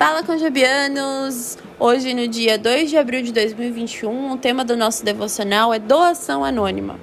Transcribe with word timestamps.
Fala 0.00 0.22
Conjabianos! 0.22 1.58
Hoje, 1.78 2.14
no 2.14 2.26
dia 2.26 2.56
2 2.56 2.88
de 2.88 2.96
abril 2.96 3.20
de 3.20 3.34
2021, 3.34 4.32
o 4.32 4.38
tema 4.38 4.64
do 4.64 4.74
nosso 4.74 5.04
devocional 5.04 5.74
é 5.74 5.78
doação 5.78 6.42
anônima. 6.42 6.98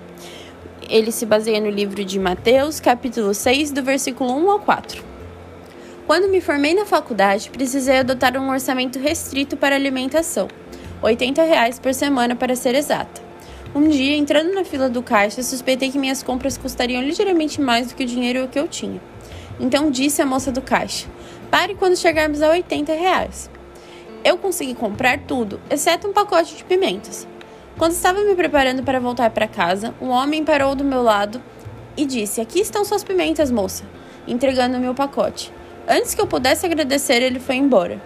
Ele 0.90 1.12
se 1.12 1.24
baseia 1.24 1.62
no 1.62 1.70
livro 1.70 2.04
de 2.04 2.18
Mateus, 2.18 2.80
capítulo 2.80 3.36
6, 3.36 3.70
do 3.70 3.84
versículo 3.84 4.36
1 4.36 4.50
ao 4.50 4.60
4. 4.62 5.06
Quando 6.08 6.28
me 6.28 6.42
formei 6.42 6.74
na 6.74 6.88
faculdade, 6.88 7.52
precisei 7.52 8.00
adotar 8.00 8.36
um 8.36 8.50
orçamento 8.50 8.98
restrito 8.98 9.56
para 9.56 9.76
alimentação, 9.76 10.48
80 11.00 11.44
reais 11.44 11.78
por 11.78 11.94
semana 11.94 12.36
para 12.36 12.56
ser 12.56 12.74
exata. 12.74 13.22
Um 13.76 13.88
dia, 13.90 14.16
entrando 14.16 14.56
na 14.56 14.64
fila 14.64 14.90
do 14.90 15.04
caixa, 15.04 15.44
suspeitei 15.44 15.92
que 15.92 16.00
minhas 16.00 16.24
compras 16.24 16.58
custariam 16.58 17.04
ligeiramente 17.04 17.62
mais 17.62 17.90
do 17.90 17.94
que 17.94 18.04
o 18.04 18.08
dinheiro 18.08 18.48
que 18.48 18.58
eu 18.58 18.68
tinha. 18.68 19.00
Então 19.60 19.90
disse 19.90 20.22
à 20.22 20.26
moça 20.26 20.52
do 20.52 20.62
caixa: 20.62 21.08
Pare 21.50 21.76
quando 21.76 21.98
chegarmos 21.98 22.42
a 22.42 22.50
80 22.50 22.94
reais. 22.94 23.50
Eu 24.24 24.38
consegui 24.38 24.76
comprar 24.76 25.20
tudo, 25.20 25.60
exceto 25.70 26.08
um 26.08 26.14
pacote 26.14 26.56
de 26.56 26.64
pimentas. 26.64 27.28
Quando 27.78 27.92
estava 27.92 28.24
me 28.24 28.36
preparando 28.36 28.84
para 28.84 29.00
voltar 29.00 29.30
para 29.30 29.48
casa, 29.48 29.94
um 30.02 30.10
homem 30.10 30.44
parou 30.44 30.76
do 30.76 30.84
meu 30.84 31.02
lado 31.02 31.42
e 31.96 32.06
disse: 32.06 32.42
Aqui 32.42 32.60
estão 32.60 32.84
suas 32.84 33.04
pimentas, 33.04 33.52
moça, 33.52 33.84
entregando-me 34.28 34.90
o 34.90 34.96
pacote. 34.96 35.54
Antes 35.88 36.14
que 36.14 36.22
eu 36.22 36.28
pudesse 36.28 36.66
agradecer, 36.66 37.22
ele 37.22 37.40
foi 37.40 37.56
embora. 37.56 38.02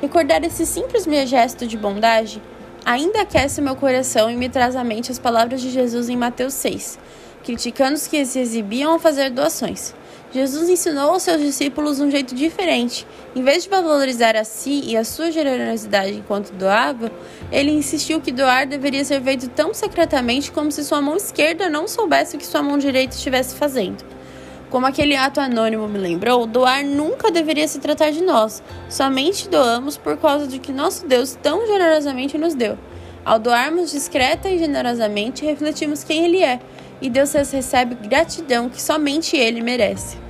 Recordar 0.00 0.44
esse 0.44 0.66
simples 0.66 1.04
gesto 1.26 1.66
de 1.66 1.76
bondade 1.76 2.42
ainda 2.84 3.22
aquece 3.22 3.62
meu 3.62 3.76
coração 3.76 4.30
e 4.30 4.36
me 4.36 4.48
traz 4.48 4.74
à 4.76 4.82
mente 4.82 5.10
as 5.10 5.18
palavras 5.18 5.60
de 5.60 5.70
Jesus 5.70 6.08
em 6.08 6.16
Mateus 6.16 6.54
6, 6.54 6.98
criticando 7.44 7.94
os 7.94 8.06
que 8.06 8.24
se 8.26 8.40
exibiam 8.40 8.92
ao 8.92 8.98
fazer 8.98 9.30
doações. 9.30 9.94
Jesus 10.32 10.70
ensinou 10.70 11.10
aos 11.10 11.22
seus 11.22 11.42
discípulos 11.42 12.00
um 12.00 12.10
jeito 12.10 12.34
diferente. 12.34 13.06
Em 13.36 13.42
vez 13.42 13.64
de 13.64 13.68
valorizar 13.68 14.34
a 14.34 14.44
si 14.44 14.80
e 14.86 14.96
a 14.96 15.04
sua 15.04 15.30
generosidade 15.30 16.14
enquanto 16.14 16.52
doava, 16.52 17.12
ele 17.50 17.70
insistiu 17.70 18.18
que 18.18 18.32
doar 18.32 18.66
deveria 18.66 19.04
ser 19.04 19.20
feito 19.20 19.46
tão 19.50 19.74
secretamente 19.74 20.50
como 20.50 20.72
se 20.72 20.84
sua 20.84 21.02
mão 21.02 21.16
esquerda 21.16 21.68
não 21.68 21.86
soubesse 21.86 22.34
o 22.34 22.38
que 22.38 22.46
sua 22.46 22.62
mão 22.62 22.78
direita 22.78 23.14
estivesse 23.14 23.54
fazendo. 23.56 24.02
Como 24.70 24.86
aquele 24.86 25.14
ato 25.14 25.38
anônimo 25.38 25.86
me 25.86 25.98
lembrou, 25.98 26.46
doar 26.46 26.82
nunca 26.82 27.30
deveria 27.30 27.68
se 27.68 27.78
tratar 27.78 28.10
de 28.10 28.22
nós. 28.22 28.62
Somente 28.88 29.50
doamos 29.50 29.98
por 29.98 30.16
causa 30.16 30.46
de 30.46 30.58
que 30.58 30.72
nosso 30.72 31.06
Deus 31.06 31.36
tão 31.42 31.66
generosamente 31.66 32.38
nos 32.38 32.54
deu. 32.54 32.78
Ao 33.22 33.38
doarmos 33.38 33.92
discreta 33.92 34.48
e 34.48 34.58
generosamente, 34.58 35.44
refletimos 35.44 36.02
quem 36.02 36.24
Ele 36.24 36.42
é, 36.42 36.58
e 37.02 37.10
Deus 37.10 37.32
recebe 37.32 37.96
gratidão 38.08 38.70
que 38.70 38.80
somente 38.80 39.36
Ele 39.36 39.60
merece. 39.60 40.22